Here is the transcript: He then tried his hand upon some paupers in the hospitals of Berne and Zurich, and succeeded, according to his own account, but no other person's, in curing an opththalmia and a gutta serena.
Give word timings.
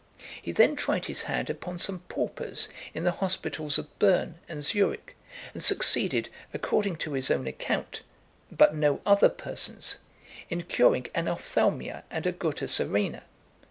He 0.41 0.51
then 0.51 0.75
tried 0.75 1.05
his 1.05 1.21
hand 1.29 1.47
upon 1.51 1.77
some 1.77 1.99
paupers 2.09 2.67
in 2.95 3.03
the 3.03 3.11
hospitals 3.21 3.77
of 3.77 3.99
Berne 3.99 4.39
and 4.49 4.63
Zurich, 4.63 5.15
and 5.53 5.63
succeeded, 5.63 6.27
according 6.55 6.95
to 6.95 7.13
his 7.13 7.29
own 7.29 7.45
account, 7.45 8.01
but 8.51 8.73
no 8.73 9.01
other 9.05 9.29
person's, 9.29 9.99
in 10.49 10.63
curing 10.63 11.05
an 11.13 11.25
opththalmia 11.25 12.01
and 12.09 12.25
a 12.25 12.31
gutta 12.31 12.67
serena. 12.67 13.21